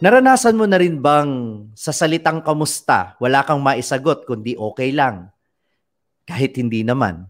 Naranasan 0.00 0.56
mo 0.56 0.64
na 0.64 0.80
rin 0.80 0.96
bang 0.96 1.60
sa 1.76 1.92
salitang 1.92 2.40
kamusta, 2.40 3.20
wala 3.20 3.44
kang 3.44 3.60
maisagot 3.60 4.24
kundi 4.24 4.56
okay 4.56 4.96
lang? 4.96 5.28
Kahit 6.24 6.56
hindi 6.56 6.80
naman. 6.80 7.28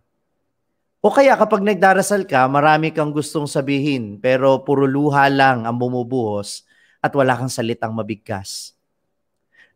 O 1.03 1.11
kaya 1.11 1.35
kapag 1.35 1.67
nagdarasal 1.67 2.31
ka, 2.31 2.47
marami 2.47 2.95
kang 2.95 3.11
gustong 3.11 3.51
sabihin 3.51 4.23
pero 4.23 4.63
puro 4.63 4.87
luha 4.87 5.27
lang 5.27 5.67
ang 5.67 5.75
bumubuhos 5.75 6.63
at 7.03 7.11
wala 7.11 7.35
kang 7.35 7.51
salitang 7.51 7.91
mabigkas. 7.91 8.79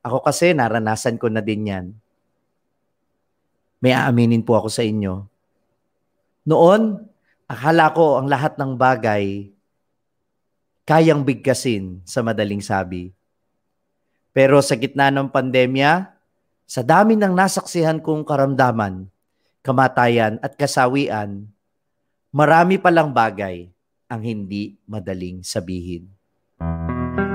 Ako 0.06 0.22
kasi 0.22 0.54
naranasan 0.54 1.18
ko 1.18 1.26
na 1.26 1.42
din 1.42 1.66
yan. 1.66 1.86
May 3.82 3.90
aaminin 3.90 4.46
po 4.46 4.54
ako 4.54 4.70
sa 4.70 4.86
inyo. 4.86 5.26
Noon, 6.46 7.02
akala 7.50 7.90
ko 7.90 8.22
ang 8.22 8.30
lahat 8.30 8.54
ng 8.54 8.78
bagay 8.78 9.53
kayang 10.84 11.24
bigkasin 11.24 12.04
sa 12.04 12.20
madaling 12.20 12.60
sabi. 12.60 13.12
Pero 14.36 14.60
sa 14.60 14.76
gitna 14.76 15.08
ng 15.08 15.32
pandemya, 15.32 16.12
sa 16.64 16.80
dami 16.84 17.16
ng 17.16 17.32
nasaksihan 17.32 18.00
kong 18.04 18.24
karamdaman, 18.24 19.08
kamatayan 19.64 20.36
at 20.44 20.56
kasawian, 20.60 21.48
marami 22.28 22.76
palang 22.76 23.12
bagay 23.12 23.68
ang 24.12 24.20
hindi 24.20 24.76
madaling 24.84 25.40
sabihin. 25.40 26.08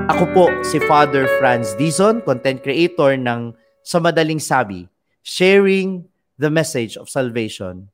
Ako 0.10 0.26
po 0.34 0.46
si 0.66 0.82
Father 0.90 1.30
Franz 1.38 1.78
Dizon, 1.78 2.22
content 2.26 2.62
creator 2.62 3.14
ng 3.14 3.54
Sa 3.86 4.02
Madaling 4.02 4.42
Sabi, 4.42 4.90
sharing 5.22 6.06
the 6.38 6.50
message 6.50 6.98
of 6.98 7.10
salvation. 7.10 7.90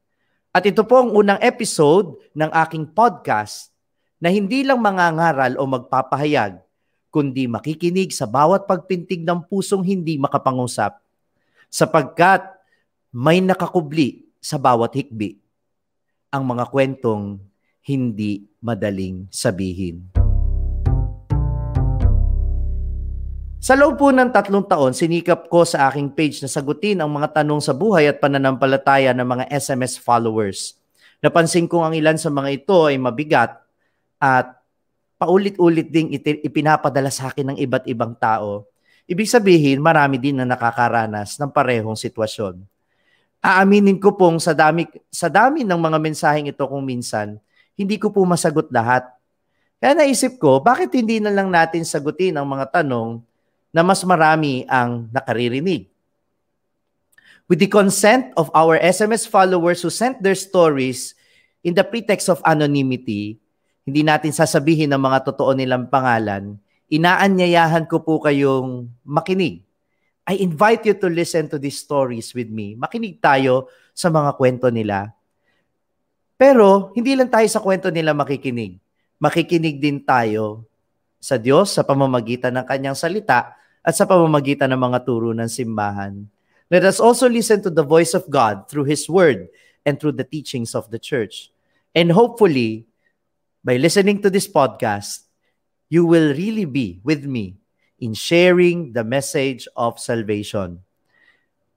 At 0.55 0.63
ito 0.63 0.87
po 0.87 1.03
ang 1.03 1.11
unang 1.11 1.39
episode 1.43 2.15
ng 2.31 2.47
aking 2.55 2.95
podcast 2.95 3.74
na 4.19 4.31
hindi 4.31 4.63
lang 4.63 4.79
mangangaral 4.79 5.59
o 5.59 5.67
magpapahayag, 5.67 6.59
kundi 7.11 7.47
makikinig 7.47 8.15
sa 8.15 8.27
bawat 8.27 8.67
pagpintig 8.67 9.23
ng 9.23 9.43
pusong 9.47 9.83
hindi 9.83 10.15
makapangusap, 10.15 10.99
sapagkat 11.67 12.43
may 13.11 13.43
nakakubli 13.43 14.27
sa 14.39 14.55
bawat 14.59 14.95
hikbi 14.95 15.39
ang 16.31 16.43
mga 16.43 16.67
kwentong 16.67 17.39
hindi 17.85 18.47
madaling 18.59 19.27
sabihin. 19.31 20.11
Sa 23.65 23.73
loob 23.73 23.97
po 23.97 24.13
ng 24.13 24.29
tatlong 24.29 24.61
taon, 24.61 24.93
sinikap 24.93 25.49
ko 25.49 25.65
sa 25.65 25.89
aking 25.89 26.13
page 26.13 26.37
na 26.37 26.45
sagutin 26.45 27.01
ang 27.01 27.09
mga 27.09 27.41
tanong 27.41 27.57
sa 27.57 27.73
buhay 27.73 28.05
at 28.05 28.21
pananampalataya 28.21 29.09
ng 29.17 29.25
mga 29.25 29.45
SMS 29.49 29.97
followers. 29.97 30.77
Napansin 31.17 31.65
ko 31.65 31.81
ang 31.81 31.97
ilan 31.97 32.13
sa 32.13 32.29
mga 32.29 32.61
ito 32.61 32.85
ay 32.85 33.01
mabigat 33.01 33.64
at 34.19 34.55
paulit-ulit 35.15 35.87
ding 35.87 36.11
ipinapadala 36.19 37.09
sa 37.09 37.31
akin 37.31 37.55
ng 37.55 37.57
iba't 37.63 37.87
ibang 37.87 38.13
tao. 38.15 38.67
Ibig 39.05 39.29
sabihin, 39.29 39.79
marami 39.79 40.17
din 40.17 40.41
na 40.41 40.45
nakakaranas 40.49 41.37
ng 41.37 41.49
parehong 41.53 41.97
sitwasyon. 41.97 42.61
Aaminin 43.39 44.01
ko 44.01 44.17
pong 44.17 44.41
sa 44.41 44.57
dami, 44.57 44.89
sa 45.13 45.29
dami 45.29 45.61
ng 45.61 45.77
mga 45.77 45.97
mensaheng 46.01 46.49
ito 46.49 46.65
kung 46.65 46.81
minsan, 46.81 47.37
hindi 47.77 48.01
ko 48.01 48.09
po 48.09 48.25
masagot 48.25 48.73
lahat. 48.73 49.05
Kaya 49.77 49.93
naisip 49.93 50.41
ko, 50.41 50.57
bakit 50.57 50.89
hindi 50.97 51.21
na 51.21 51.29
lang 51.29 51.53
natin 51.53 51.85
sagutin 51.85 52.33
ang 52.33 52.49
mga 52.49 52.81
tanong 52.81 53.21
na 53.69 53.85
mas 53.85 54.01
marami 54.01 54.65
ang 54.65 55.05
nakaririnig? 55.13 55.85
With 57.45 57.61
the 57.61 57.69
consent 57.69 58.33
of 58.33 58.49
our 58.57 58.81
SMS 58.81 59.29
followers 59.29 59.85
who 59.85 59.93
sent 59.93 60.17
their 60.25 60.33
stories 60.33 61.13
in 61.61 61.77
the 61.77 61.85
pretext 61.85 62.25
of 62.25 62.41
anonymity, 62.41 63.37
hindi 63.85 64.01
natin 64.01 64.33
sasabihin 64.33 64.89
ng 64.89 64.99
mga 64.99 65.29
totoo 65.29 65.53
nilang 65.53 65.85
pangalan, 65.93 66.57
inaanyayahan 66.89 67.85
ko 67.85 68.01
po 68.01 68.17
kayong 68.17 68.89
makinig. 69.05 69.61
I 70.25 70.41
invite 70.41 70.89
you 70.89 70.97
to 70.97 71.05
listen 71.05 71.45
to 71.53 71.61
these 71.61 71.77
stories 71.77 72.33
with 72.33 72.49
me. 72.49 72.73
Makinig 72.73 73.21
tayo 73.21 73.69
sa 73.93 74.09
mga 74.09 74.33
kwento 74.33 74.73
nila. 74.73 75.13
Pero 76.33 76.89
hindi 76.97 77.13
lang 77.13 77.29
tayo 77.29 77.45
sa 77.45 77.61
kwento 77.61 77.93
nila 77.93 78.17
makikinig. 78.17 78.81
Makikinig 79.21 79.77
din 79.77 80.01
tayo 80.01 80.65
sa 81.21 81.37
Diyos 81.37 81.77
sa 81.77 81.85
pamamagitan 81.85 82.57
ng 82.57 82.65
kanyang 82.65 82.97
salita 82.97 83.53
at 83.85 83.93
sa 83.93 84.09
pamamagitan 84.09 84.73
ng 84.73 84.81
mga 84.81 84.99
turo 85.05 85.29
ng 85.29 85.45
simbahan. 85.45 86.25
Let 86.73 86.89
us 86.89 86.97
also 86.97 87.29
listen 87.29 87.61
to 87.61 87.69
the 87.69 87.85
voice 87.85 88.17
of 88.17 88.25
God 88.25 88.65
through 88.65 88.89
His 88.89 89.05
Word 89.05 89.53
and 89.85 90.01
through 90.01 90.17
the 90.17 90.25
teachings 90.25 90.73
of 90.73 90.89
the 90.89 90.97
church. 90.97 91.53
And 91.93 92.09
hopefully, 92.09 92.89
by 93.65 93.81
listening 93.81 94.21
to 94.21 94.29
this 94.29 94.45
podcast, 94.45 95.25
you 95.89 96.05
will 96.05 96.37
really 96.37 96.69
be 96.69 97.01
with 97.01 97.25
me 97.25 97.57
in 97.97 98.13
sharing 98.13 98.93
the 98.93 99.01
message 99.01 99.65
of 99.73 99.97
salvation. 99.97 100.77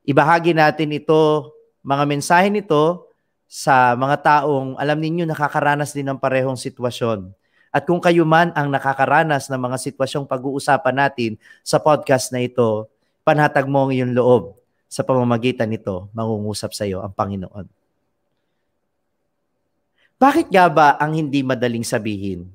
Ibahagi 0.05 0.53
natin 0.53 0.93
ito, 0.93 1.49
mga 1.81 2.05
mensahe 2.05 2.53
nito, 2.53 3.09
sa 3.49 3.97
mga 3.97 4.21
taong 4.21 4.77
alam 4.77 5.01
ninyo 5.01 5.25
nakakaranas 5.25 5.97
din 5.97 6.05
ng 6.05 6.21
parehong 6.21 6.61
sitwasyon. 6.61 7.33
At 7.73 7.89
kung 7.89 8.05
kayo 8.05 8.29
man 8.29 8.53
ang 8.53 8.69
nakakaranas 8.69 9.49
ng 9.49 9.57
mga 9.57 9.81
sitwasyong 9.89 10.29
pag-uusapan 10.29 11.09
natin 11.09 11.41
sa 11.65 11.81
podcast 11.81 12.29
na 12.37 12.45
ito, 12.45 12.85
panatag 13.25 13.65
mo 13.65 13.89
ang 13.89 13.97
iyong 13.97 14.13
loob 14.13 14.61
sa 14.93 15.01
pamamagitan 15.01 15.73
nito, 15.73 16.13
mangungusap 16.13 16.77
sa 16.77 16.85
iyo 16.85 17.01
ang 17.01 17.17
Panginoon. 17.17 17.78
Bakit 20.19 20.51
nga 20.51 20.67
ba 20.67 20.89
ang 20.99 21.15
hindi 21.15 21.47
madaling 21.47 21.87
sabihin? 21.87 22.51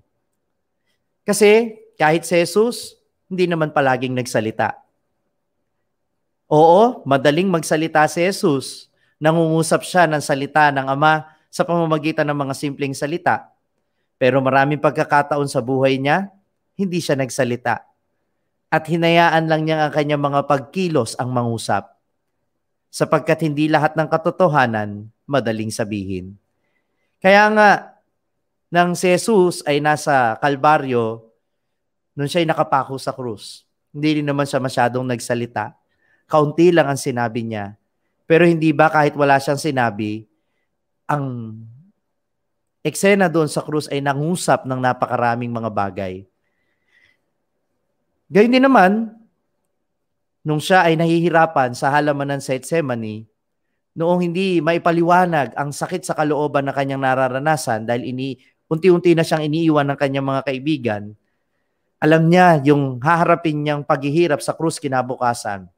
Kasi 1.24 1.80
kahit 1.96 2.28
si 2.28 2.36
Jesus, 2.36 3.00
hindi 3.32 3.48
naman 3.48 3.72
palaging 3.72 4.12
nagsalita. 4.12 4.76
Oo, 6.52 7.08
madaling 7.08 7.48
magsalita 7.48 8.04
si 8.12 8.20
Jesus. 8.20 8.92
Nangungusap 9.16 9.88
siya 9.88 10.04
ng 10.12 10.20
salita 10.20 10.76
ng 10.76 10.92
Ama 10.92 11.24
sa 11.48 11.64
pamamagitan 11.64 12.28
ng 12.28 12.36
mga 12.36 12.54
simpleng 12.54 12.92
salita. 12.92 13.48
Pero 14.20 14.44
maraming 14.44 14.84
pagkakataon 14.84 15.48
sa 15.48 15.64
buhay 15.64 15.96
niya, 15.96 16.36
hindi 16.76 17.00
siya 17.00 17.16
nagsalita. 17.16 17.80
At 18.68 18.84
hinayaan 18.92 19.48
lang 19.48 19.64
niya 19.64 19.88
ang 19.88 19.94
kanyang 19.96 20.20
mga 20.20 20.52
pagkilos 20.52 21.16
ang 21.16 21.32
mangusap. 21.32 21.96
Sapagkat 22.92 23.48
hindi 23.48 23.72
lahat 23.72 23.96
ng 23.96 24.12
katotohanan 24.12 25.08
madaling 25.24 25.72
sabihin. 25.72 26.43
Kaya 27.24 27.48
nga, 27.56 27.70
nang 28.68 29.00
si 29.00 29.08
Jesus 29.08 29.64
ay 29.64 29.80
nasa 29.80 30.36
Kalbaryo, 30.44 31.24
nung 32.20 32.28
siya 32.28 32.44
ay 32.44 32.48
nakapako 32.52 33.00
sa 33.00 33.16
krus, 33.16 33.64
hindi 33.96 34.20
rin 34.20 34.28
naman 34.28 34.44
siya 34.44 34.60
masyadong 34.60 35.08
nagsalita. 35.08 35.72
Kaunti 36.28 36.76
lang 36.76 36.92
ang 36.92 37.00
sinabi 37.00 37.48
niya. 37.48 37.80
Pero 38.28 38.44
hindi 38.44 38.76
ba 38.76 38.92
kahit 38.92 39.16
wala 39.16 39.40
siyang 39.40 39.62
sinabi, 39.62 40.28
ang 41.08 41.56
eksena 42.84 43.32
doon 43.32 43.48
sa 43.48 43.64
krus 43.64 43.88
ay 43.88 44.04
nangusap 44.04 44.68
ng 44.68 44.80
napakaraming 44.84 45.52
mga 45.54 45.72
bagay. 45.72 46.14
Gayun 48.28 48.52
din 48.52 48.68
naman, 48.68 49.16
nung 50.44 50.60
siya 50.60 50.92
ay 50.92 51.00
nahihirapan 51.00 51.72
sa 51.72 51.88
halaman 51.88 52.36
ng 52.36 52.42
Gethsemane, 52.44 53.32
noong 53.94 54.26
hindi 54.26 54.58
maipaliwanag 54.60 55.54
ang 55.54 55.70
sakit 55.70 56.02
sa 56.02 56.18
kalooban 56.18 56.66
na 56.66 56.74
kanyang 56.74 57.02
nararanasan 57.06 57.86
dahil 57.86 58.10
ini 58.10 58.42
unti-unti 58.66 59.14
na 59.14 59.22
siyang 59.22 59.46
iniiwan 59.46 59.86
ng 59.94 59.98
kanyang 59.98 60.26
mga 60.26 60.42
kaibigan, 60.50 61.04
alam 62.02 62.26
niya 62.28 62.60
yung 62.66 62.98
haharapin 63.00 63.62
niyang 63.62 63.86
paghihirap 63.86 64.42
sa 64.42 64.58
krus 64.58 64.82
kinabukasan. 64.82 65.70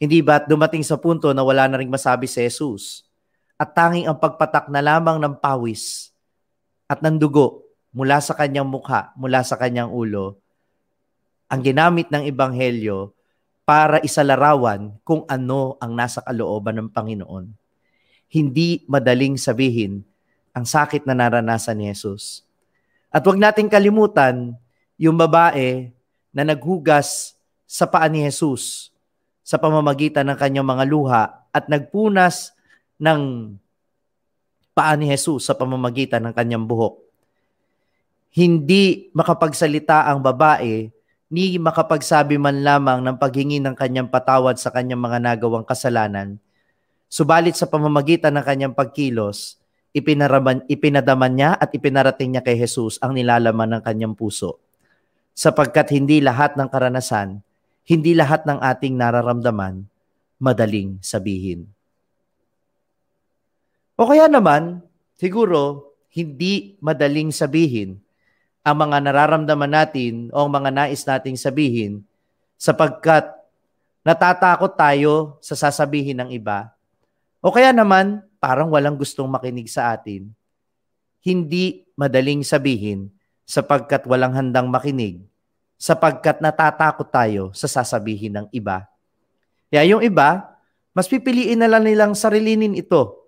Hindi 0.00 0.24
ba't 0.24 0.48
dumating 0.48 0.80
sa 0.80 0.96
punto 0.96 1.28
na 1.36 1.44
wala 1.44 1.68
na 1.68 1.76
ring 1.76 1.92
masabi 1.92 2.24
si 2.24 2.40
Jesus 2.40 3.04
at 3.60 3.76
tanging 3.76 4.08
ang 4.08 4.16
pagpatak 4.16 4.72
na 4.72 4.80
lamang 4.80 5.20
ng 5.20 5.36
pawis 5.36 6.08
at 6.88 7.04
ng 7.04 7.20
dugo 7.20 7.68
mula 7.92 8.22
sa 8.24 8.32
kanyang 8.32 8.64
mukha, 8.64 9.12
mula 9.18 9.44
sa 9.44 9.60
kanyang 9.60 9.92
ulo, 9.92 10.40
ang 11.50 11.60
ginamit 11.60 12.08
ng 12.08 12.24
Ebanghelyo 12.24 13.12
para 13.70 14.02
isalarawan 14.02 14.98
kung 15.06 15.22
ano 15.30 15.78
ang 15.78 15.94
nasa 15.94 16.18
kalooban 16.18 16.74
ng 16.74 16.88
Panginoon. 16.90 17.54
Hindi 18.26 18.82
madaling 18.90 19.38
sabihin 19.38 20.02
ang 20.50 20.66
sakit 20.66 21.06
na 21.06 21.14
naranasan 21.14 21.78
ni 21.78 21.86
Jesus. 21.86 22.42
At 23.14 23.22
huwag 23.22 23.38
nating 23.38 23.70
kalimutan 23.70 24.58
yung 24.98 25.14
babae 25.14 25.86
na 26.34 26.42
naghugas 26.42 27.38
sa 27.62 27.86
paa 27.86 28.10
ni 28.10 28.26
Jesus 28.26 28.90
sa 29.46 29.54
pamamagitan 29.54 30.26
ng 30.26 30.38
kanyang 30.42 30.66
mga 30.66 30.84
luha 30.90 31.22
at 31.54 31.70
nagpunas 31.70 32.50
ng 32.98 33.54
paa 34.74 34.98
ni 34.98 35.14
Jesus 35.14 35.46
sa 35.46 35.54
pamamagitan 35.54 36.26
ng 36.26 36.34
kanyang 36.34 36.66
buhok. 36.66 36.98
Hindi 38.34 39.14
makapagsalita 39.14 40.10
ang 40.10 40.18
babae 40.18 40.90
ni 41.30 41.62
makapagsabi 41.62 42.42
man 42.42 42.66
lamang 42.66 43.06
ng 43.06 43.14
paghingi 43.14 43.62
ng 43.62 43.78
kanyang 43.78 44.10
patawad 44.10 44.58
sa 44.58 44.74
kanyang 44.74 44.98
mga 44.98 45.18
nagawang 45.22 45.62
kasalanan. 45.62 46.42
Subalit 47.06 47.54
sa 47.54 47.70
pamamagitan 47.70 48.34
ng 48.34 48.44
kanyang 48.44 48.74
pagkilos, 48.74 49.62
ipinaraman, 49.94 50.66
ipinadaman 50.66 51.30
niya 51.30 51.50
at 51.54 51.70
ipinarating 51.70 52.34
niya 52.34 52.42
kay 52.42 52.58
Jesus 52.58 52.98
ang 52.98 53.14
nilalaman 53.14 53.78
ng 53.78 53.82
kanyang 53.86 54.18
puso. 54.18 54.58
sapagkat 55.40 55.88
hindi 55.96 56.20
lahat 56.20 56.60
ng 56.60 56.68
karanasan, 56.68 57.40
hindi 57.88 58.12
lahat 58.12 58.44
ng 58.44 58.60
ating 58.60 58.92
nararamdaman, 58.92 59.88
madaling 60.36 61.00
sabihin. 61.00 61.64
O 63.96 64.04
kaya 64.04 64.28
naman, 64.28 64.84
siguro, 65.16 65.92
hindi 66.12 66.76
madaling 66.84 67.32
sabihin 67.32 68.02
ang 68.60 68.76
mga 68.76 68.96
nararamdaman 69.08 69.72
natin 69.72 70.28
o 70.36 70.44
ang 70.44 70.52
mga 70.52 70.70
nais 70.72 71.02
nating 71.04 71.36
sabihin 71.36 72.04
sapagkat 72.60 73.32
natatakot 74.04 74.76
tayo 74.76 75.40
sa 75.40 75.56
sasabihin 75.56 76.20
ng 76.20 76.30
iba. 76.36 76.72
O 77.40 77.48
kaya 77.48 77.72
naman, 77.72 78.20
parang 78.36 78.68
walang 78.68 78.96
gustong 78.96 79.28
makinig 79.28 79.68
sa 79.68 79.96
atin. 79.96 80.28
Hindi 81.20 81.88
madaling 81.96 82.44
sabihin 82.44 83.12
sapagkat 83.48 84.06
walang 84.06 84.36
handang 84.36 84.70
makinig, 84.70 85.20
sapagkat 85.74 86.38
natatakot 86.38 87.08
tayo 87.10 87.50
sa 87.50 87.66
sasabihin 87.66 88.38
ng 88.38 88.46
iba. 88.54 88.86
Kaya 89.72 89.90
yung 89.90 90.04
iba, 90.04 90.54
mas 90.94 91.10
pipiliin 91.10 91.58
na 91.58 91.66
lang 91.66 91.82
nilang 91.82 92.14
sarilinin 92.14 92.78
ito 92.78 93.26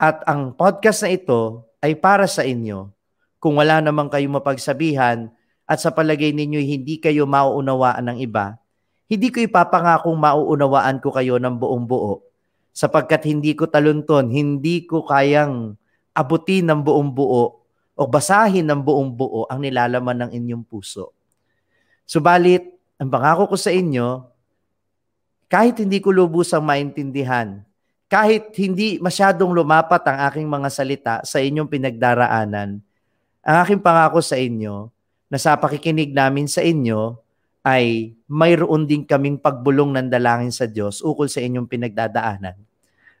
at 0.00 0.24
ang 0.28 0.52
podcast 0.56 1.04
na 1.04 1.10
ito 1.12 1.64
ay 1.80 1.96
para 1.96 2.28
sa 2.28 2.44
inyo. 2.44 2.92
Kung 3.40 3.56
wala 3.56 3.80
namang 3.80 4.12
kayong 4.12 4.36
mapagsabihan 4.36 5.32
at 5.64 5.78
sa 5.80 5.88
palagay 5.88 6.30
ninyo 6.30 6.60
hindi 6.60 7.00
kayo 7.00 7.24
mauunawaan 7.24 8.12
ng 8.12 8.18
iba, 8.20 8.60
hindi 9.08 9.32
ko 9.32 9.40
ipapangakong 9.42 10.14
mauunawaan 10.14 11.00
ko 11.00 11.10
kayo 11.10 11.40
ng 11.40 11.56
buong 11.56 11.88
buo 11.88 12.22
sapagkat 12.70 13.26
hindi 13.26 13.56
ko 13.56 13.66
talunton, 13.66 14.28
hindi 14.30 14.84
ko 14.84 15.02
kayang 15.02 15.74
abutin 16.14 16.68
ng 16.68 16.80
buong 16.84 17.10
buo 17.10 17.64
o 17.96 18.02
basahin 18.06 18.68
ng 18.68 18.80
buong 18.84 19.10
buo 19.16 19.48
ang 19.48 19.64
nilalaman 19.64 20.28
ng 20.28 20.30
inyong 20.36 20.64
puso. 20.68 21.16
Subalit, 22.06 22.62
ang 23.00 23.08
pangako 23.08 23.50
ko 23.50 23.56
sa 23.56 23.72
inyo, 23.72 24.28
kahit 25.50 25.80
hindi 25.82 25.98
ko 25.98 26.12
lubusang 26.12 26.62
maintindihan 26.62 27.64
kahit 28.10 28.50
hindi 28.58 28.98
masyadong 28.98 29.54
lumapat 29.54 30.02
ang 30.10 30.18
aking 30.26 30.50
mga 30.50 30.68
salita 30.74 31.14
sa 31.22 31.38
inyong 31.38 31.70
pinagdaraanan, 31.70 32.82
ang 33.40 33.56
aking 33.64 33.80
pangako 33.80 34.20
sa 34.20 34.36
inyo 34.36 34.92
na 35.30 35.38
sa 35.40 35.56
pakikinig 35.56 36.12
namin 36.12 36.50
sa 36.50 36.60
inyo 36.60 37.16
ay 37.64 38.16
mayroon 38.24 38.88
din 38.88 39.04
kaming 39.04 39.36
pagbulong 39.36 39.92
ng 39.96 40.08
dalangin 40.08 40.52
sa 40.52 40.64
Diyos 40.64 41.04
ukol 41.04 41.28
sa 41.28 41.44
inyong 41.44 41.68
pinagdadaanan. 41.68 42.56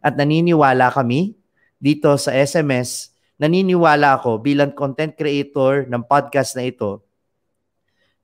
At 0.00 0.16
naniniwala 0.16 0.88
kami 0.92 1.36
dito 1.76 2.12
sa 2.16 2.32
SMS, 2.32 3.12
naniniwala 3.36 4.20
ako 4.20 4.40
bilang 4.40 4.72
content 4.72 5.12
creator 5.12 5.84
ng 5.88 6.02
podcast 6.04 6.56
na 6.56 6.64
ito 6.68 7.04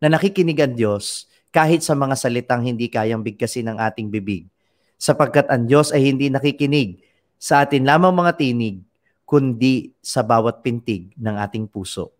na 0.00 0.12
nakikinig 0.12 0.60
ang 0.60 0.74
Diyos 0.76 1.28
kahit 1.52 1.80
sa 1.80 1.96
mga 1.96 2.16
salitang 2.16 2.64
hindi 2.64 2.88
kayang 2.88 3.24
bigkasin 3.24 3.72
ng 3.72 3.78
ating 3.80 4.08
bibig 4.12 4.48
sapagkat 4.96 5.48
ang 5.52 5.68
Diyos 5.68 5.92
ay 5.92 6.08
hindi 6.08 6.32
nakikinig 6.32 7.00
sa 7.36 7.64
atin 7.64 7.84
lamang 7.84 8.16
mga 8.16 8.32
tinig, 8.40 8.80
kundi 9.26 9.92
sa 10.00 10.22
bawat 10.22 10.62
pintig 10.62 11.10
ng 11.18 11.36
ating 11.36 11.66
puso. 11.66 12.14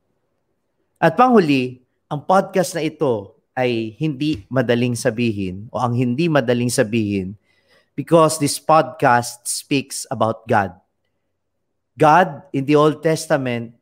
At 0.99 1.15
panghuli, 1.15 1.81
ang 2.11 2.27
podcast 2.27 2.75
na 2.75 2.83
ito 2.83 3.39
ay 3.57 3.95
hindi 3.97 4.45
madaling 4.51 4.99
sabihin 4.99 5.71
o 5.71 5.79
ang 5.81 5.95
hindi 5.95 6.27
madaling 6.29 6.69
sabihin 6.69 7.39
because 7.97 8.37
this 8.37 8.59
podcast 8.59 9.47
speaks 9.47 10.05
about 10.11 10.45
God. 10.45 10.75
God 11.97 12.45
in 12.53 12.69
the 12.69 12.77
Old 12.77 13.01
Testament 13.01 13.73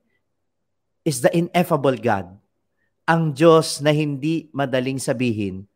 is 1.03 1.19
the 1.25 1.33
ineffable 1.35 1.97
God. 1.99 2.31
Ang 3.09 3.35
Diyos 3.35 3.83
na 3.83 3.91
hindi 3.91 4.53
madaling 4.55 5.03
sabihin 5.03 5.67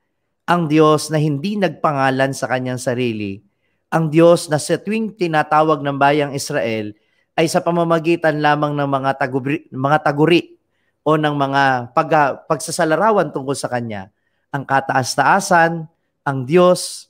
ang 0.48 0.64
Diyos 0.64 1.12
na 1.12 1.20
hindi 1.20 1.60
nagpangalan 1.60 2.32
sa 2.32 2.48
kanyang 2.48 2.80
sarili, 2.80 3.44
ang 3.92 4.08
Diyos 4.08 4.48
na 4.48 4.56
sa 4.56 4.80
tuwing 4.80 5.12
tinatawag 5.12 5.84
ng 5.84 5.96
bayang 6.00 6.32
Israel 6.32 6.96
ay 7.38 7.46
sa 7.46 7.62
pamamagitan 7.62 8.42
lamang 8.42 8.74
ng 8.74 8.88
mga 8.90 9.10
taguri, 9.14 9.62
mga 9.70 9.98
taguri 10.02 10.58
o 11.06 11.14
ng 11.14 11.34
mga 11.38 11.94
pag, 11.94 12.42
pagsasalarawan 12.50 13.30
tungkol 13.30 13.54
sa 13.54 13.70
kanya. 13.70 14.10
Ang 14.50 14.66
kataas-taasan, 14.66 15.86
ang 16.26 16.38
Diyos, 16.42 17.06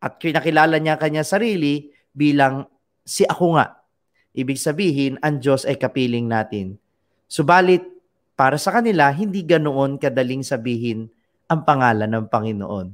at 0.00 0.16
kinakilala 0.16 0.80
niya 0.80 0.96
kanya 0.96 1.28
sarili 1.28 1.92
bilang 2.16 2.64
si 3.04 3.28
ako 3.28 3.60
nga. 3.60 3.84
Ibig 4.32 4.56
sabihin, 4.56 5.20
ang 5.20 5.44
Diyos 5.44 5.68
ay 5.68 5.76
kapiling 5.76 6.24
natin. 6.24 6.80
Subalit, 7.28 7.84
para 8.32 8.56
sa 8.56 8.72
kanila, 8.72 9.12
hindi 9.12 9.44
ganoon 9.44 10.00
kadaling 10.00 10.40
sabihin 10.40 11.12
ang 11.52 11.68
pangalan 11.68 12.08
ng 12.08 12.26
Panginoon. 12.32 12.86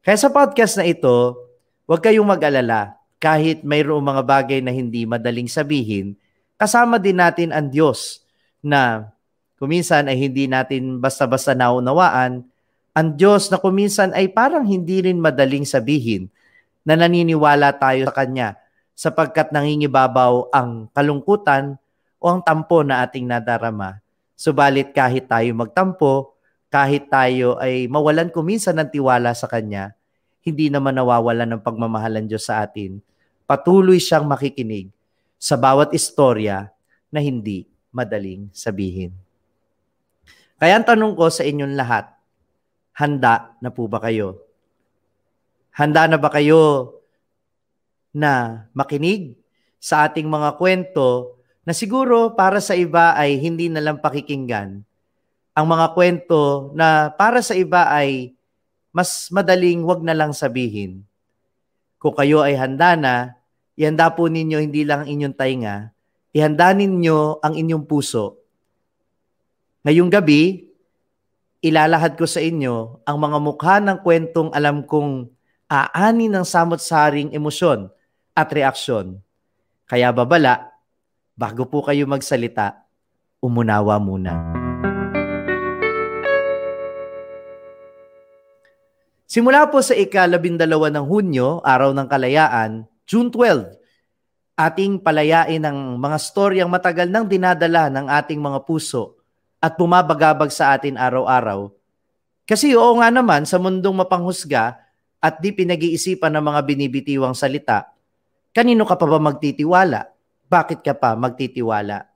Kaya 0.00 0.16
sa 0.16 0.32
podcast 0.32 0.80
na 0.80 0.88
ito, 0.88 1.36
huwag 1.84 2.00
kayong 2.00 2.24
mag-alala 2.24 2.96
kahit 3.24 3.64
mayroong 3.64 4.04
mga 4.04 4.20
bagay 4.20 4.60
na 4.60 4.68
hindi 4.68 5.08
madaling 5.08 5.48
sabihin, 5.48 6.12
kasama 6.60 7.00
din 7.00 7.16
natin 7.16 7.56
ang 7.56 7.72
Diyos 7.72 8.20
na 8.60 9.08
kuminsan 9.56 10.12
ay 10.12 10.20
hindi 10.20 10.44
natin 10.44 11.00
basta-basta 11.00 11.56
naunawaan, 11.56 12.44
ang 12.92 13.08
Diyos 13.16 13.48
na 13.48 13.56
kuminsan 13.56 14.12
ay 14.12 14.28
parang 14.28 14.68
hindi 14.68 15.08
rin 15.08 15.16
madaling 15.16 15.64
sabihin 15.64 16.28
na 16.84 17.00
naniniwala 17.00 17.72
tayo 17.80 18.12
sa 18.12 18.12
Kanya 18.12 18.48
sapagkat 18.92 19.56
nangingibabaw 19.56 20.52
ang 20.52 20.92
kalungkutan 20.92 21.80
o 22.20 22.28
ang 22.28 22.44
tampo 22.44 22.84
na 22.84 23.00
ating 23.08 23.24
nadarama. 23.24 24.04
Subalit 24.36 24.92
kahit 24.92 25.32
tayo 25.32 25.48
magtampo, 25.56 26.36
kahit 26.68 27.08
tayo 27.08 27.56
ay 27.56 27.88
mawalan 27.88 28.28
kuminsan 28.28 28.76
ng 28.84 28.92
tiwala 28.92 29.32
sa 29.32 29.48
Kanya, 29.48 29.96
hindi 30.44 30.68
naman 30.68 30.92
nawawalan 30.92 31.56
ng 31.56 31.64
pagmamahalan 31.64 32.28
Diyos 32.28 32.52
sa 32.52 32.60
atin. 32.60 33.00
Patuloy 33.44 34.00
siyang 34.00 34.24
makikinig 34.24 34.88
sa 35.36 35.60
bawat 35.60 35.92
istorya 35.92 36.72
na 37.12 37.20
hindi 37.20 37.68
madaling 37.92 38.48
sabihin. 38.56 39.12
Kaya 40.56 40.80
ang 40.80 40.86
tanong 40.88 41.12
ko 41.12 41.28
sa 41.28 41.44
inyong 41.44 41.76
lahat, 41.76 42.08
handa 42.96 43.52
na 43.60 43.68
po 43.68 43.84
ba 43.84 44.00
kayo? 44.00 44.40
Handa 45.76 46.08
na 46.08 46.16
ba 46.16 46.32
kayo 46.32 46.96
na 48.14 48.64
makinig 48.72 49.36
sa 49.76 50.08
ating 50.08 50.24
mga 50.24 50.56
kwento 50.56 51.36
na 51.66 51.76
siguro 51.76 52.32
para 52.32 52.62
sa 52.64 52.72
iba 52.72 53.12
ay 53.12 53.36
hindi 53.36 53.68
na 53.68 53.84
lang 53.84 54.00
pakikinggan, 54.00 54.80
ang 55.54 55.66
mga 55.68 55.92
kwento 55.92 56.72
na 56.72 57.12
para 57.12 57.44
sa 57.44 57.52
iba 57.52 57.92
ay 57.92 58.32
mas 58.94 59.28
madaling 59.28 59.82
wag 59.82 60.00
na 60.00 60.14
lang 60.14 60.30
sabihin. 60.30 61.02
Kung 62.04 62.12
kayo 62.12 62.44
ay 62.44 62.52
handa 62.60 63.00
na, 63.00 63.40
ihanda 63.80 64.12
po 64.12 64.28
ninyo 64.28 64.60
hindi 64.60 64.84
lang 64.84 65.08
ang 65.08 65.08
inyong 65.08 65.36
tainga, 65.40 65.88
ihanda 66.36 66.76
ninyo 66.76 67.40
ang 67.40 67.56
inyong 67.56 67.88
puso. 67.88 68.44
Ngayong 69.88 70.12
gabi, 70.12 70.68
ilalahad 71.64 72.20
ko 72.20 72.28
sa 72.28 72.44
inyo 72.44 73.00
ang 73.08 73.16
mga 73.16 73.38
mukha 73.40 73.80
ng 73.80 74.04
kwentong 74.04 74.52
alam 74.52 74.84
kong 74.84 75.32
aani 75.64 76.28
ng 76.28 76.44
samot-saring 76.44 77.32
emosyon 77.32 77.88
at 78.36 78.52
reaksyon. 78.52 79.16
Kaya 79.88 80.12
babala, 80.12 80.76
bago 81.32 81.64
po 81.64 81.80
kayo 81.88 82.04
magsalita, 82.04 82.84
umunawa 83.40 83.96
muna. 83.96 84.63
Simula 89.34 89.66
po 89.66 89.82
sa 89.82 89.98
ika-labindalawa 89.98 90.94
ng 90.94 91.10
Hunyo, 91.10 91.58
araw 91.66 91.90
ng 91.90 92.06
kalayaan, 92.06 92.86
June 93.02 93.34
12, 93.34 93.66
ating 94.54 95.02
palayain 95.02 95.58
ng 95.58 95.98
mga 95.98 96.22
storyang 96.22 96.70
matagal 96.70 97.10
nang 97.10 97.26
dinadala 97.26 97.90
ng 97.90 98.06
ating 98.14 98.38
mga 98.38 98.62
puso 98.62 99.18
at 99.58 99.74
bumabagabag 99.74 100.54
sa 100.54 100.78
atin 100.78 100.94
araw-araw. 100.94 101.66
Kasi 102.46 102.78
oo 102.78 102.94
nga 103.02 103.10
naman, 103.10 103.42
sa 103.42 103.58
mundong 103.58 104.06
mapanghusga 104.06 104.78
at 105.18 105.42
di 105.42 105.50
pinag-iisipan 105.50 106.30
ng 106.30 106.54
mga 106.54 106.60
binibitiwang 106.62 107.34
salita, 107.34 107.90
kanino 108.54 108.86
ka 108.86 108.94
pa 108.94 109.02
ba 109.02 109.18
magtitiwala? 109.18 110.14
Bakit 110.46 110.78
ka 110.78 110.94
pa 110.94 111.18
magtitiwala? 111.18 112.06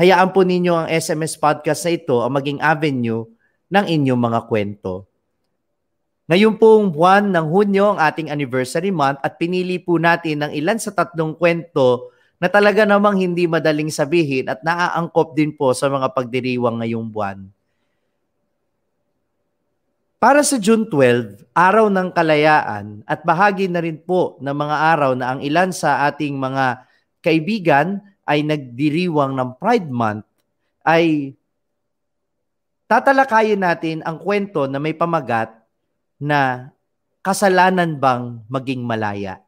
Hayaan 0.00 0.32
po 0.32 0.40
ninyo 0.40 0.72
ang 0.72 0.88
SMS 0.88 1.36
podcast 1.36 1.84
na 1.84 1.92
ito 1.92 2.16
ang 2.24 2.32
maging 2.32 2.64
avenue 2.64 3.28
ng 3.68 3.84
inyong 3.84 4.20
mga 4.24 4.40
kwento. 4.48 5.09
Ngayon 6.30 6.62
pong 6.62 6.94
buwan 6.94 7.26
ng 7.34 7.46
Hunyo 7.50 7.98
ang 7.98 7.98
ating 7.98 8.30
anniversary 8.30 8.94
month 8.94 9.18
at 9.18 9.34
pinili 9.34 9.82
po 9.82 9.98
natin 9.98 10.46
ng 10.46 10.54
ilan 10.54 10.78
sa 10.78 10.94
tatlong 10.94 11.34
kwento 11.34 12.14
na 12.38 12.46
talaga 12.46 12.86
namang 12.86 13.18
hindi 13.18 13.50
madaling 13.50 13.90
sabihin 13.90 14.46
at 14.46 14.62
naaangkop 14.62 15.34
din 15.34 15.50
po 15.50 15.74
sa 15.74 15.90
mga 15.90 16.14
pagdiriwang 16.14 16.78
ngayong 16.78 17.10
buwan. 17.10 17.50
Para 20.22 20.46
sa 20.46 20.54
June 20.62 20.86
12, 20.86 21.50
araw 21.50 21.90
ng 21.90 22.14
kalayaan 22.14 23.02
at 23.10 23.26
bahagi 23.26 23.66
na 23.66 23.82
rin 23.82 23.98
po 23.98 24.38
ng 24.38 24.54
mga 24.54 24.76
araw 24.94 25.18
na 25.18 25.34
ang 25.34 25.42
ilan 25.42 25.74
sa 25.74 26.06
ating 26.06 26.38
mga 26.38 26.86
kaibigan 27.26 27.98
ay 28.22 28.46
nagdiriwang 28.46 29.34
ng 29.34 29.58
Pride 29.58 29.90
Month 29.90 30.30
ay 30.86 31.34
tatalakayin 32.86 33.66
natin 33.66 33.98
ang 34.06 34.22
kwento 34.22 34.70
na 34.70 34.78
may 34.78 34.94
pamagat 34.94 35.59
na 36.20 36.68
kasalanan 37.24 37.96
bang 37.96 38.44
maging 38.46 38.84
malaya. 38.84 39.40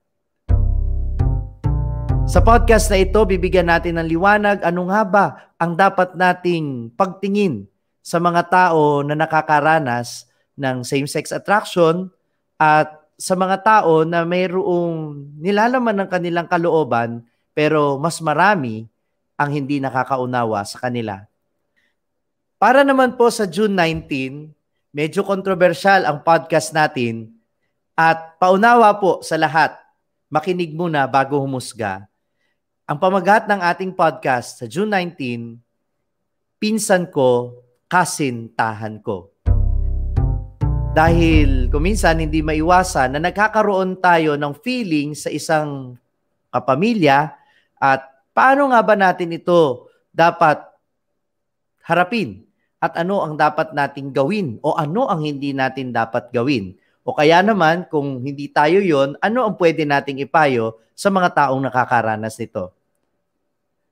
Sa 2.25 2.41
podcast 2.41 2.89
na 2.89 2.97
ito, 2.97 3.21
bibigyan 3.29 3.69
natin 3.69 4.01
ng 4.01 4.09
liwanag 4.09 4.65
ano 4.65 4.89
nga 4.89 5.03
ba 5.05 5.27
ang 5.61 5.77
dapat 5.77 6.17
nating 6.17 6.89
pagtingin 6.97 7.69
sa 8.01 8.17
mga 8.17 8.49
tao 8.49 9.05
na 9.05 9.13
nakakaranas 9.13 10.27
ng 10.57 10.81
same-sex 10.81 11.29
attraction 11.29 12.09
at 12.57 12.89
sa 13.21 13.37
mga 13.37 13.61
tao 13.61 14.09
na 14.09 14.25
mayroong 14.25 15.29
nilalaman 15.39 16.03
ng 16.03 16.09
kanilang 16.09 16.49
kalooban 16.49 17.21
pero 17.53 18.01
mas 18.01 18.17
marami 18.25 18.89
ang 19.37 19.53
hindi 19.53 19.79
nakakaunawa 19.79 20.65
sa 20.65 20.81
kanila. 20.81 21.29
Para 22.57 22.87
naman 22.87 23.19
po 23.19 23.29
sa 23.29 23.45
June 23.45 23.75
19, 23.75 24.55
medyo 24.93 25.25
kontrobersyal 25.25 26.05
ang 26.05 26.21
podcast 26.21 26.77
natin 26.77 27.33
at 27.97 28.37
paunawa 28.37 28.93
po 29.01 29.25
sa 29.25 29.41
lahat, 29.41 29.73
makinig 30.29 30.77
muna 30.77 31.09
bago 31.09 31.41
humusga. 31.41 32.05
Ang 32.85 33.01
pamagat 33.01 33.49
ng 33.49 33.57
ating 33.57 33.97
podcast 33.97 34.61
sa 34.61 34.69
June 34.69 34.93
19, 34.93 35.57
Pinsan 36.61 37.09
ko, 37.09 37.57
Kasintahan 37.89 39.01
ko. 39.01 39.33
Dahil 40.93 41.73
kuminsan 41.73 42.21
hindi 42.21 42.45
maiwasan 42.45 43.17
na 43.17 43.21
nagkakaroon 43.21 43.97
tayo 43.97 44.37
ng 44.37 44.53
feeling 44.61 45.17
sa 45.17 45.33
isang 45.33 45.97
kapamilya 46.53 47.33
at 47.81 48.05
paano 48.37 48.69
nga 48.69 48.81
ba 48.85 48.93
natin 48.93 49.33
ito 49.33 49.89
dapat 50.13 50.61
harapin 51.81 52.45
at 52.83 52.99
ano 52.99 53.23
ang 53.23 53.39
dapat 53.39 53.71
nating 53.71 54.11
gawin 54.11 54.59
o 54.59 54.75
ano 54.75 55.07
ang 55.07 55.23
hindi 55.23 55.55
natin 55.55 55.95
dapat 55.95 56.35
gawin. 56.35 56.75
O 57.07 57.15
kaya 57.15 57.39
naman, 57.39 57.87
kung 57.87 58.19
hindi 58.27 58.51
tayo 58.51 58.83
yon, 58.83 59.15
ano 59.23 59.47
ang 59.47 59.55
pwede 59.55 59.87
nating 59.87 60.19
ipayo 60.27 60.83
sa 60.99 61.07
mga 61.07 61.31
taong 61.31 61.63
nakakaranas 61.63 62.35
nito. 62.43 62.75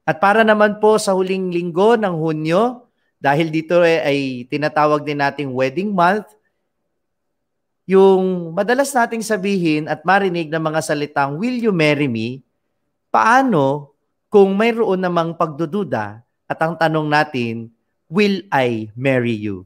At 0.03 0.19
para 0.19 0.43
naman 0.43 0.83
po 0.83 0.99
sa 0.99 1.15
huling 1.15 1.55
linggo 1.55 1.95
ng 1.95 2.19
Hunyo, 2.19 2.91
dahil 3.23 3.55
dito 3.55 3.79
ay 3.79 4.51
tinatawag 4.51 5.07
din 5.07 5.23
nating 5.23 5.55
wedding 5.55 5.95
month, 5.95 6.27
yung 7.87 8.55
madalas 8.55 8.91
nating 8.91 9.23
sabihin 9.23 9.87
at 9.87 10.03
marinig 10.03 10.51
ng 10.51 10.63
mga 10.63 10.81
salitang, 10.83 11.39
Will 11.39 11.59
you 11.63 11.71
marry 11.71 12.11
me? 12.11 12.43
Paano 13.11 13.95
kung 14.31 14.55
mayroon 14.55 15.03
namang 15.03 15.35
pagdududa 15.35 16.23
at 16.47 16.59
ang 16.63 16.79
tanong 16.79 17.07
natin, 17.11 17.71
will 18.11 18.43
I 18.51 18.91
marry 18.99 19.39
you? 19.39 19.65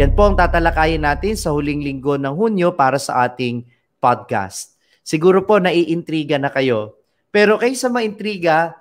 Yan 0.00 0.16
po 0.16 0.28
ang 0.28 0.36
tatalakayin 0.36 1.04
natin 1.04 1.36
sa 1.36 1.52
huling 1.52 1.84
linggo 1.84 2.16
ng 2.16 2.32
Hunyo 2.32 2.72
para 2.72 2.96
sa 2.96 3.28
ating 3.28 3.64
podcast. 4.00 4.76
Siguro 5.04 5.44
po 5.44 5.60
naiintriga 5.60 6.40
na 6.40 6.48
kayo. 6.48 6.96
Pero 7.28 7.60
kaysa 7.60 7.92
maintriga, 7.92 8.76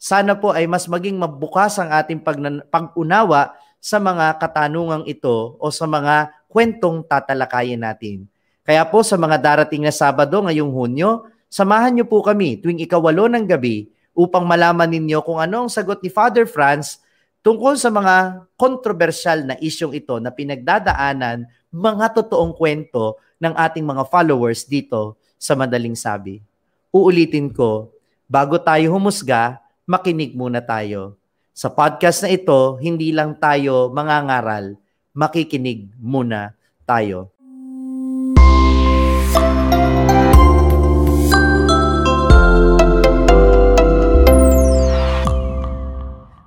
sana 0.00 0.36
po 0.36 0.56
ay 0.56 0.64
mas 0.64 0.88
maging 0.88 1.16
mabukas 1.20 1.76
ang 1.80 1.92
ating 1.92 2.20
pag-unawa 2.68 3.56
sa 3.80 3.96
mga 4.00 4.36
katanungang 4.40 5.04
ito 5.08 5.56
o 5.56 5.68
sa 5.72 5.84
mga 5.88 6.32
kwentong 6.48 7.04
tatalakayin 7.04 7.80
natin. 7.80 8.28
Kaya 8.64 8.84
po 8.84 9.00
sa 9.00 9.16
mga 9.16 9.36
darating 9.40 9.84
na 9.84 9.92
Sabado 9.92 10.44
ngayong 10.44 10.72
Hunyo, 10.72 11.28
samahan 11.48 11.96
niyo 11.96 12.04
po 12.08 12.20
kami 12.20 12.60
tuwing 12.60 12.84
ikawalo 12.84 13.28
ng 13.32 13.48
gabi 13.48 13.88
upang 14.14 14.44
malaman 14.44 14.90
ninyo 14.90 15.22
kung 15.22 15.38
ano 15.38 15.66
ang 15.66 15.70
sagot 15.70 16.02
ni 16.02 16.10
Father 16.10 16.44
Franz 16.44 17.00
tungkol 17.40 17.76
sa 17.80 17.88
mga 17.88 18.44
kontrobersyal 18.58 19.48
na 19.48 19.54
isyong 19.56 19.96
ito 19.96 20.20
na 20.20 20.28
pinagdadaanan 20.28 21.48
mga 21.72 22.06
totoong 22.18 22.52
kwento 22.52 23.16
ng 23.40 23.56
ating 23.56 23.86
mga 23.86 24.04
followers 24.10 24.68
dito 24.68 25.16
sa 25.40 25.56
Madaling 25.56 25.96
Sabi. 25.96 26.44
Uulitin 26.92 27.48
ko, 27.54 27.94
bago 28.28 28.60
tayo 28.60 28.92
humusga, 28.92 29.62
makinig 29.88 30.36
muna 30.36 30.60
tayo. 30.60 31.16
Sa 31.56 31.72
podcast 31.72 32.22
na 32.26 32.30
ito, 32.30 32.76
hindi 32.82 33.10
lang 33.10 33.38
tayo 33.40 33.88
mangangaral, 33.90 34.76
makikinig 35.16 35.88
muna 35.96 36.52
tayo. 36.84 37.32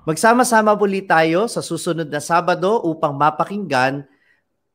Magsama-sama 0.03 0.75
muli 0.75 0.99
tayo 0.99 1.47
sa 1.47 1.63
susunod 1.63 2.11
na 2.11 2.19
Sabado 2.19 2.83
upang 2.83 3.15
mapakinggan 3.15 4.03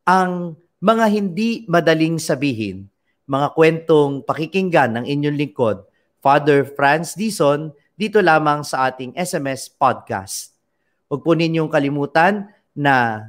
ang 0.08 0.56
mga 0.80 1.04
hindi 1.04 1.68
madaling 1.68 2.16
sabihin, 2.16 2.88
mga 3.28 3.52
kwentong 3.52 4.24
pakikinggan 4.24 4.96
ng 4.96 5.04
inyong 5.04 5.36
lingkod, 5.36 5.84
Father 6.24 6.64
Franz 6.64 7.12
Dison, 7.12 7.76
dito 7.92 8.24
lamang 8.24 8.64
sa 8.64 8.88
ating 8.88 9.12
SMS 9.20 9.68
podcast. 9.68 10.56
Huwag 11.12 11.20
po 11.20 11.36
ninyong 11.36 11.68
kalimutan 11.68 12.48
na 12.72 13.28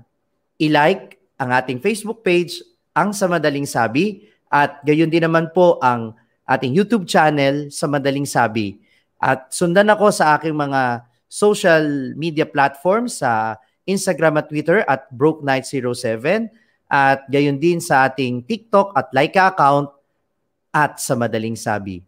i-like 0.56 1.20
ang 1.36 1.52
ating 1.52 1.84
Facebook 1.84 2.24
page, 2.24 2.64
ang 2.96 3.12
Sa 3.12 3.28
Madaling 3.28 3.68
Sabi, 3.68 4.24
at 4.48 4.80
gayon 4.88 5.12
din 5.12 5.28
naman 5.28 5.52
po 5.52 5.76
ang 5.84 6.16
ating 6.48 6.72
YouTube 6.72 7.04
channel, 7.04 7.68
Sa 7.68 7.92
Madaling 7.92 8.24
Sabi. 8.24 8.80
At 9.20 9.52
sundan 9.52 9.92
ako 9.92 10.16
sa 10.16 10.40
aking 10.40 10.56
mga 10.56 11.09
social 11.30 12.18
media 12.18 12.44
platforms 12.44 13.22
sa 13.22 13.62
Instagram 13.86 14.42
at 14.42 14.50
Twitter 14.50 14.82
at 14.90 15.06
BrokeNight07 15.14 16.50
at 16.90 17.22
gayon 17.30 17.62
din 17.62 17.78
sa 17.78 18.10
ating 18.10 18.44
TikTok 18.50 18.98
at 18.98 19.14
Laika 19.14 19.54
account 19.54 19.94
at 20.74 20.98
sa 20.98 21.14
Madaling 21.14 21.56
Sabi. 21.56 22.02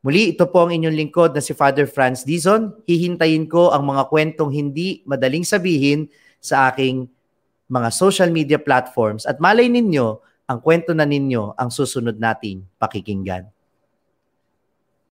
Muli, 0.00 0.32
ito 0.32 0.48
po 0.48 0.64
ang 0.64 0.72
inyong 0.72 0.96
lingkod 0.96 1.36
na 1.36 1.44
si 1.44 1.52
Father 1.52 1.84
Franz 1.84 2.24
Dizon. 2.24 2.72
Hihintayin 2.88 3.44
ko 3.44 3.68
ang 3.68 3.84
mga 3.84 4.08
kwentong 4.08 4.48
hindi 4.48 5.04
madaling 5.04 5.44
sabihin 5.44 6.08
sa 6.40 6.72
aking 6.72 7.04
mga 7.68 7.92
social 7.92 8.32
media 8.32 8.56
platforms 8.56 9.28
at 9.28 9.36
malay 9.44 9.68
ninyo, 9.68 10.16
ang 10.50 10.58
kwento 10.64 10.90
na 10.96 11.06
ninyo 11.06 11.54
ang 11.54 11.70
susunod 11.70 12.16
nating 12.18 12.64
pakikinggan. 12.80 13.46